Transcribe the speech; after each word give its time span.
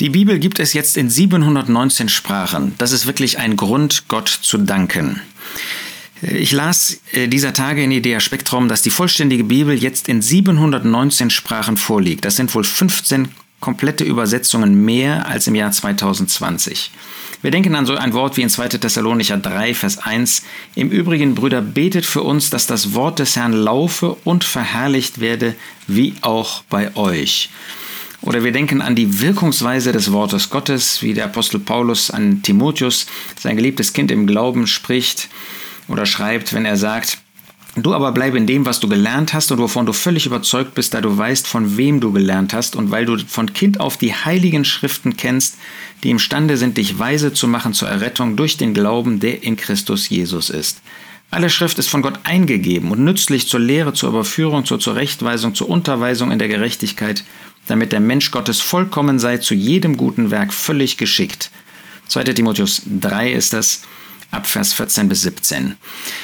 Die 0.00 0.10
Bibel 0.10 0.40
gibt 0.40 0.58
es 0.58 0.72
jetzt 0.72 0.96
in 0.96 1.08
719 1.08 2.08
Sprachen. 2.08 2.74
Das 2.78 2.90
ist 2.90 3.06
wirklich 3.06 3.38
ein 3.38 3.56
Grund, 3.56 4.08
Gott 4.08 4.28
zu 4.28 4.58
danken. 4.58 5.20
Ich 6.20 6.50
las 6.50 7.00
äh, 7.12 7.28
dieser 7.28 7.52
Tage 7.52 7.84
in 7.84 7.92
Idea 7.92 8.18
Spektrum, 8.18 8.68
dass 8.68 8.82
die 8.82 8.90
vollständige 8.90 9.44
Bibel 9.44 9.74
jetzt 9.74 10.08
in 10.08 10.20
719 10.20 11.30
Sprachen 11.30 11.76
vorliegt. 11.76 12.24
Das 12.24 12.34
sind 12.36 12.52
wohl 12.54 12.64
15 12.64 13.28
komplette 13.60 14.04
Übersetzungen 14.04 14.84
mehr 14.84 15.26
als 15.26 15.46
im 15.46 15.54
Jahr 15.54 15.70
2020. 15.70 16.90
Wir 17.42 17.50
denken 17.50 17.74
an 17.74 17.86
so 17.86 17.94
ein 17.94 18.14
Wort 18.14 18.36
wie 18.36 18.42
in 18.42 18.48
2. 18.48 18.68
Thessalonicher 18.68 19.36
3, 19.36 19.74
Vers 19.74 19.98
1. 19.98 20.42
Im 20.74 20.90
Übrigen, 20.90 21.34
Brüder, 21.34 21.60
betet 21.60 22.04
für 22.04 22.22
uns, 22.22 22.50
dass 22.50 22.66
das 22.66 22.94
Wort 22.94 23.20
des 23.20 23.36
Herrn 23.36 23.52
laufe 23.52 24.16
und 24.24 24.44
verherrlicht 24.44 25.20
werde, 25.20 25.54
wie 25.86 26.14
auch 26.20 26.62
bei 26.64 26.96
euch. 26.96 27.50
Oder 28.24 28.42
wir 28.42 28.52
denken 28.52 28.80
an 28.80 28.94
die 28.94 29.20
Wirkungsweise 29.20 29.92
des 29.92 30.10
Wortes 30.10 30.48
Gottes, 30.48 31.02
wie 31.02 31.12
der 31.12 31.26
Apostel 31.26 31.60
Paulus 31.60 32.10
an 32.10 32.40
Timotheus, 32.40 33.06
sein 33.38 33.56
geliebtes 33.56 33.92
Kind 33.92 34.10
im 34.10 34.26
Glauben, 34.26 34.66
spricht 34.66 35.28
oder 35.88 36.06
schreibt, 36.06 36.54
wenn 36.54 36.64
er 36.64 36.78
sagt, 36.78 37.18
Du 37.76 37.92
aber 37.92 38.12
bleib 38.12 38.36
in 38.36 38.46
dem, 38.46 38.66
was 38.66 38.78
du 38.78 38.88
gelernt 38.88 39.34
hast 39.34 39.50
und 39.50 39.58
wovon 39.58 39.84
du 39.84 39.92
völlig 39.92 40.26
überzeugt 40.26 40.76
bist, 40.76 40.94
da 40.94 41.00
du 41.00 41.18
weißt, 41.18 41.44
von 41.44 41.76
wem 41.76 41.98
du 41.98 42.12
gelernt 42.12 42.54
hast 42.54 42.76
und 42.76 42.92
weil 42.92 43.04
du 43.04 43.18
von 43.18 43.52
Kind 43.52 43.80
auf 43.80 43.96
die 43.96 44.14
heiligen 44.14 44.64
Schriften 44.64 45.16
kennst, 45.16 45.56
die 46.04 46.10
imstande 46.10 46.56
sind, 46.56 46.76
dich 46.76 47.00
weise 47.00 47.32
zu 47.32 47.48
machen 47.48 47.74
zur 47.74 47.88
Errettung 47.88 48.36
durch 48.36 48.56
den 48.56 48.74
Glauben, 48.74 49.18
der 49.18 49.42
in 49.42 49.56
Christus 49.56 50.08
Jesus 50.08 50.50
ist. 50.50 50.82
Alle 51.34 51.50
Schrift 51.50 51.80
ist 51.80 51.88
von 51.88 52.00
Gott 52.00 52.20
eingegeben 52.22 52.92
und 52.92 53.00
nützlich 53.00 53.48
zur 53.48 53.58
Lehre, 53.58 53.92
zur 53.92 54.10
Überführung, 54.10 54.64
zur 54.64 54.78
Zurechtweisung, 54.78 55.52
zur 55.56 55.68
Unterweisung 55.68 56.30
in 56.30 56.38
der 56.38 56.46
Gerechtigkeit, 56.46 57.24
damit 57.66 57.90
der 57.90 57.98
Mensch 57.98 58.30
Gottes 58.30 58.60
vollkommen 58.60 59.18
sei, 59.18 59.38
zu 59.38 59.52
jedem 59.52 59.96
guten 59.96 60.30
Werk 60.30 60.54
völlig 60.54 60.96
geschickt. 60.96 61.50
2. 62.06 62.22
Timotheus 62.22 62.82
3 62.86 63.32
ist 63.32 63.52
das, 63.52 63.82
ab 64.30 64.46
Vers 64.46 64.74
14 64.74 65.08
bis 65.08 65.22
17. 65.22 65.74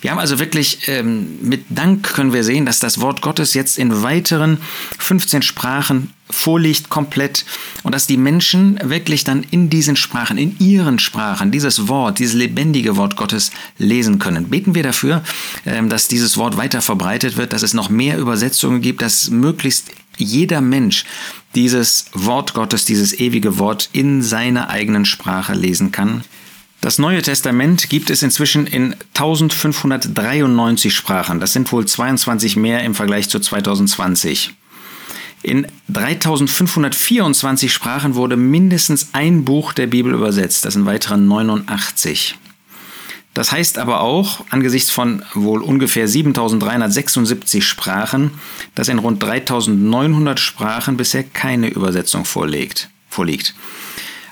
Wir 0.00 0.10
haben 0.10 0.18
also 0.18 0.38
wirklich 0.38 0.88
ähm, 0.88 1.38
mit 1.42 1.66
Dank 1.68 2.14
können 2.14 2.32
wir 2.32 2.42
sehen, 2.42 2.64
dass 2.64 2.78
das 2.78 2.98
Wort 3.02 3.20
Gottes 3.20 3.52
jetzt 3.52 3.76
in 3.76 4.02
weiteren 4.02 4.56
15 4.98 5.42
Sprachen 5.42 6.13
vorliegt 6.30 6.88
komplett 6.88 7.44
und 7.82 7.94
dass 7.94 8.06
die 8.06 8.16
Menschen 8.16 8.78
wirklich 8.82 9.24
dann 9.24 9.44
in 9.50 9.68
diesen 9.70 9.96
Sprachen, 9.96 10.38
in 10.38 10.58
ihren 10.58 10.98
Sprachen 10.98 11.50
dieses 11.50 11.88
Wort, 11.88 12.18
dieses 12.18 12.34
lebendige 12.34 12.96
Wort 12.96 13.16
Gottes 13.16 13.50
lesen 13.78 14.18
können. 14.18 14.48
Beten 14.48 14.74
wir 14.74 14.82
dafür, 14.82 15.22
ähm, 15.66 15.88
dass 15.88 16.08
dieses 16.08 16.36
Wort 16.36 16.56
weiter 16.56 16.82
verbreitet 16.82 17.36
wird, 17.36 17.52
dass 17.52 17.62
es 17.62 17.74
noch 17.74 17.90
mehr 17.90 18.18
Übersetzungen 18.18 18.80
gibt, 18.80 19.02
dass 19.02 19.30
möglichst 19.30 19.90
jeder 20.16 20.60
Mensch 20.60 21.04
dieses 21.54 22.06
Wort 22.12 22.54
Gottes, 22.54 22.84
dieses 22.84 23.12
ewige 23.12 23.58
Wort 23.58 23.90
in 23.92 24.22
seiner 24.22 24.70
eigenen 24.70 25.04
Sprache 25.04 25.54
lesen 25.54 25.92
kann. 25.92 26.24
Das 26.80 26.98
Neue 26.98 27.22
Testament 27.22 27.88
gibt 27.88 28.10
es 28.10 28.22
inzwischen 28.22 28.66
in 28.66 28.94
1593 29.14 30.94
Sprachen. 30.94 31.40
Das 31.40 31.52
sind 31.52 31.72
wohl 31.72 31.86
22 31.86 32.56
mehr 32.56 32.82
im 32.82 32.94
Vergleich 32.94 33.28
zu 33.30 33.40
2020. 33.40 34.54
In 35.44 35.66
3524 35.88 37.70
Sprachen 37.70 38.14
wurde 38.14 38.34
mindestens 38.34 39.10
ein 39.12 39.44
Buch 39.44 39.74
der 39.74 39.86
Bibel 39.86 40.14
übersetzt. 40.14 40.64
Das 40.64 40.72
sind 40.72 40.86
weitere 40.86 41.18
89. 41.18 42.38
Das 43.34 43.52
heißt 43.52 43.76
aber 43.76 44.00
auch, 44.00 44.46
angesichts 44.48 44.90
von 44.90 45.22
wohl 45.34 45.60
ungefähr 45.60 46.08
7376 46.08 47.62
Sprachen, 47.62 48.30
dass 48.74 48.88
in 48.88 48.98
rund 48.98 49.22
3900 49.22 50.40
Sprachen 50.40 50.96
bisher 50.96 51.24
keine 51.24 51.68
Übersetzung 51.68 52.24
vorliegt. 52.24 52.88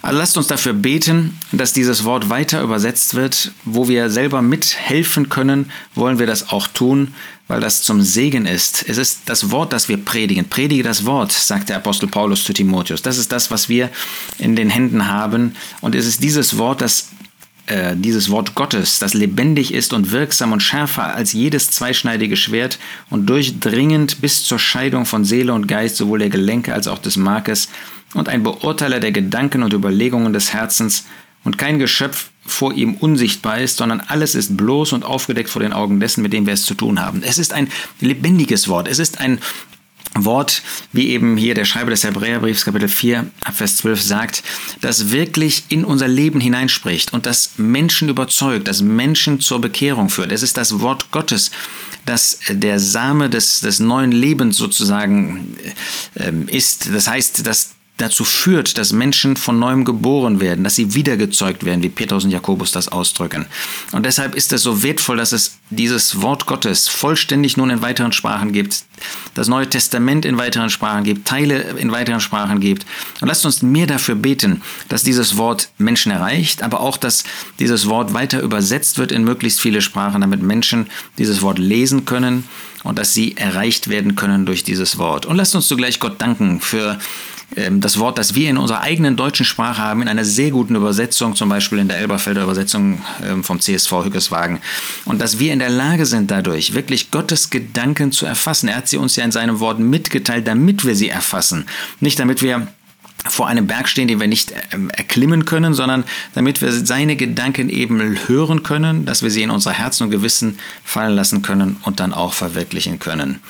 Also 0.02 0.18
lasst 0.18 0.36
uns 0.36 0.48
dafür 0.48 0.72
beten, 0.72 1.38
dass 1.52 1.72
dieses 1.72 2.04
Wort 2.04 2.28
weiter 2.28 2.60
übersetzt 2.60 3.14
wird. 3.14 3.52
Wo 3.64 3.88
wir 3.88 4.10
selber 4.10 4.42
mithelfen 4.42 5.28
können, 5.28 5.70
wollen 5.94 6.18
wir 6.18 6.26
das 6.26 6.48
auch 6.50 6.66
tun, 6.66 7.14
weil 7.46 7.60
das 7.60 7.82
zum 7.82 8.02
Segen 8.02 8.44
ist. 8.44 8.84
Es 8.88 8.98
ist 8.98 9.20
das 9.26 9.52
Wort, 9.52 9.72
das 9.72 9.88
wir 9.88 9.98
predigen. 9.98 10.48
Predige 10.48 10.82
das 10.82 11.06
Wort, 11.06 11.30
sagt 11.30 11.68
der 11.68 11.76
Apostel 11.76 12.08
Paulus 12.08 12.44
zu 12.44 12.52
Timotheus. 12.52 13.02
Das 13.02 13.16
ist 13.16 13.30
das, 13.30 13.52
was 13.52 13.68
wir 13.68 13.90
in 14.38 14.56
den 14.56 14.70
Händen 14.70 15.06
haben. 15.06 15.54
Und 15.80 15.94
es 15.94 16.06
ist 16.06 16.22
dieses 16.22 16.58
Wort, 16.58 16.80
das 16.80 17.10
äh, 17.66 17.94
dieses 17.94 18.28
Wort 18.28 18.56
Gottes, 18.56 18.98
das 18.98 19.14
lebendig 19.14 19.72
ist 19.72 19.92
und 19.92 20.10
wirksam 20.10 20.50
und 20.50 20.64
schärfer 20.64 21.14
als 21.14 21.32
jedes 21.32 21.70
zweischneidige 21.70 22.36
Schwert 22.36 22.80
und 23.08 23.26
durchdringend 23.26 24.20
bis 24.20 24.42
zur 24.42 24.58
Scheidung 24.58 25.06
von 25.06 25.24
Seele 25.24 25.54
und 25.54 25.68
Geist, 25.68 25.96
sowohl 25.96 26.18
der 26.18 26.28
Gelenke 26.28 26.74
als 26.74 26.88
auch 26.88 26.98
des 26.98 27.16
Markes, 27.16 27.68
und 28.14 28.28
ein 28.28 28.42
Beurteiler 28.42 29.00
der 29.00 29.12
Gedanken 29.12 29.62
und 29.62 29.72
Überlegungen 29.72 30.32
des 30.32 30.52
Herzens, 30.52 31.04
und 31.44 31.58
kein 31.58 31.78
Geschöpf 31.78 32.30
vor 32.44 32.72
ihm 32.72 32.94
unsichtbar 32.94 33.60
ist, 33.60 33.76
sondern 33.76 34.00
alles 34.00 34.34
ist 34.34 34.56
bloß 34.56 34.92
und 34.92 35.04
aufgedeckt 35.04 35.50
vor 35.50 35.62
den 35.62 35.72
Augen 35.72 36.00
dessen, 36.00 36.22
mit 36.22 36.32
dem 36.32 36.46
wir 36.46 36.54
es 36.54 36.64
zu 36.64 36.74
tun 36.74 37.00
haben. 37.00 37.22
Es 37.22 37.38
ist 37.38 37.52
ein 37.52 37.68
lebendiges 38.00 38.68
Wort. 38.68 38.88
Es 38.88 38.98
ist 38.98 39.20
ein 39.20 39.40
Wort, 40.14 40.62
wie 40.92 41.08
eben 41.08 41.36
hier 41.36 41.54
der 41.54 41.64
Schreiber 41.64 41.90
des 41.90 42.04
Hebräerbriefs 42.04 42.64
Kapitel 42.64 42.88
4, 42.88 43.30
Vers 43.52 43.78
12 43.78 44.02
sagt, 44.02 44.42
das 44.82 45.10
wirklich 45.10 45.64
in 45.68 45.84
unser 45.84 46.06
Leben 46.06 46.38
hineinspricht 46.38 47.14
und 47.14 47.24
das 47.24 47.52
Menschen 47.56 48.08
überzeugt, 48.10 48.68
das 48.68 48.82
Menschen 48.82 49.40
zur 49.40 49.60
Bekehrung 49.60 50.10
führt. 50.10 50.30
Es 50.30 50.42
ist 50.42 50.58
das 50.58 50.80
Wort 50.80 51.10
Gottes, 51.12 51.50
das 52.04 52.40
der 52.50 52.78
Same 52.78 53.30
des, 53.30 53.60
des 53.60 53.80
neuen 53.80 54.12
Lebens 54.12 54.58
sozusagen 54.58 55.56
äh, 56.14 56.32
ist. 56.48 56.90
Das 56.92 57.06
heißt, 57.08 57.46
dass 57.46 57.70
dazu 58.02 58.24
führt, 58.24 58.76
dass 58.76 58.92
Menschen 58.92 59.36
von 59.36 59.58
neuem 59.58 59.84
geboren 59.84 60.40
werden, 60.40 60.64
dass 60.64 60.76
sie 60.76 60.94
wiedergezeugt 60.94 61.64
werden, 61.64 61.82
wie 61.82 61.88
Petrus 61.88 62.24
und 62.24 62.30
Jakobus 62.30 62.72
das 62.72 62.88
ausdrücken. 62.88 63.46
Und 63.92 64.04
deshalb 64.04 64.34
ist 64.34 64.52
es 64.52 64.62
so 64.62 64.82
wertvoll, 64.82 65.16
dass 65.16 65.32
es 65.32 65.58
dieses 65.70 66.20
Wort 66.20 66.46
Gottes 66.46 66.88
vollständig 66.88 67.56
nun 67.56 67.70
in 67.70 67.80
weiteren 67.82 68.12
Sprachen 68.12 68.52
gibt, 68.52 68.84
das 69.34 69.48
Neue 69.48 69.68
Testament 69.68 70.24
in 70.24 70.36
weiteren 70.36 70.70
Sprachen 70.70 71.04
gibt, 71.04 71.26
Teile 71.26 71.62
in 71.78 71.92
weiteren 71.92 72.20
Sprachen 72.20 72.60
gibt. 72.60 72.84
Und 73.20 73.28
lasst 73.28 73.46
uns 73.46 73.62
mehr 73.62 73.86
dafür 73.86 74.14
beten, 74.14 74.62
dass 74.88 75.02
dieses 75.02 75.36
Wort 75.36 75.70
Menschen 75.78 76.12
erreicht, 76.12 76.62
aber 76.62 76.80
auch, 76.80 76.96
dass 76.96 77.24
dieses 77.58 77.88
Wort 77.88 78.12
weiter 78.12 78.40
übersetzt 78.40 78.98
wird 78.98 79.12
in 79.12 79.24
möglichst 79.24 79.60
viele 79.60 79.80
Sprachen, 79.80 80.20
damit 80.20 80.42
Menschen 80.42 80.86
dieses 81.18 81.42
Wort 81.42 81.58
lesen 81.58 82.04
können 82.04 82.44
und 82.82 82.98
dass 82.98 83.14
sie 83.14 83.36
erreicht 83.36 83.88
werden 83.88 84.16
können 84.16 84.46
durch 84.46 84.64
dieses 84.64 84.98
Wort. 84.98 85.26
Und 85.26 85.36
lasst 85.36 85.54
uns 85.54 85.68
zugleich 85.68 86.00
Gott 86.00 86.20
danken 86.20 86.60
für 86.60 86.98
das 87.70 87.98
Wort, 87.98 88.18
das 88.18 88.34
wir 88.34 88.48
in 88.48 88.56
unserer 88.56 88.80
eigenen 88.80 89.16
deutschen 89.16 89.44
Sprache 89.44 89.80
haben, 89.80 90.02
in 90.02 90.08
einer 90.08 90.24
sehr 90.24 90.50
guten 90.50 90.74
Übersetzung, 90.74 91.36
zum 91.36 91.48
Beispiel 91.48 91.78
in 91.78 91.88
der 91.88 91.98
Elberfelder 91.98 92.42
Übersetzung 92.42 93.02
ähm, 93.24 93.44
vom 93.44 93.60
CSV 93.60 94.04
Hückeswagen. 94.04 94.60
Und 95.04 95.20
dass 95.20 95.38
wir 95.38 95.52
in 95.52 95.58
der 95.58 95.70
Lage 95.70 96.06
sind, 96.06 96.30
dadurch 96.30 96.74
wirklich 96.74 97.10
Gottes 97.10 97.50
Gedanken 97.50 98.12
zu 98.12 98.26
erfassen. 98.26 98.68
Er 98.68 98.76
hat 98.76 98.88
sie 98.88 98.96
uns 98.96 99.16
ja 99.16 99.24
in 99.24 99.32
seinem 99.32 99.60
Wort 99.60 99.78
mitgeteilt, 99.78 100.46
damit 100.46 100.84
wir 100.84 100.94
sie 100.94 101.08
erfassen. 101.08 101.66
Nicht 102.00 102.18
damit 102.18 102.42
wir 102.42 102.68
vor 103.28 103.46
einem 103.46 103.66
Berg 103.66 103.88
stehen, 103.88 104.08
den 104.08 104.20
wir 104.20 104.26
nicht 104.26 104.52
ähm, 104.72 104.90
erklimmen 104.90 105.44
können, 105.44 105.74
sondern 105.74 106.04
damit 106.34 106.60
wir 106.60 106.72
seine 106.72 107.16
Gedanken 107.16 107.68
eben 107.68 108.18
hören 108.26 108.62
können, 108.62 109.04
dass 109.04 109.22
wir 109.22 109.30
sie 109.30 109.42
in 109.42 109.50
unser 109.50 109.72
Herzen 109.72 110.04
und 110.04 110.10
Gewissen 110.10 110.58
fallen 110.84 111.14
lassen 111.14 111.42
können 111.42 111.76
und 111.82 112.00
dann 112.00 112.12
auch 112.12 112.32
verwirklichen 112.32 112.98
können. 112.98 113.40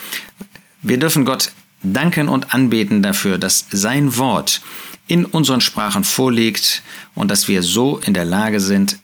Wir 0.83 0.99
dürfen 0.99 1.25
Gott 1.25 1.53
danken 1.83 2.29
und 2.29 2.55
anbeten 2.55 3.03
dafür, 3.03 3.39
dass 3.39 3.67
sein 3.71 4.17
Wort 4.17 4.61
in 5.07 5.25
unseren 5.25 5.61
Sprachen 5.61 6.05
vorliegt 6.05 6.83
und 7.15 7.31
dass 7.31 7.49
wir 7.49 7.63
so 7.63 7.99
in 7.99 8.15
der 8.15 8.25
Lage 8.25 8.61
sind, 8.61 8.99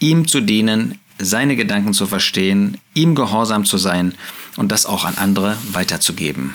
ihm 0.00 0.26
zu 0.26 0.40
dienen, 0.40 0.98
seine 1.18 1.56
Gedanken 1.56 1.94
zu 1.94 2.06
verstehen, 2.06 2.78
ihm 2.94 3.14
gehorsam 3.14 3.64
zu 3.64 3.78
sein 3.78 4.14
und 4.56 4.72
das 4.72 4.86
auch 4.86 5.04
an 5.04 5.16
andere 5.16 5.56
weiterzugeben. 5.72 6.54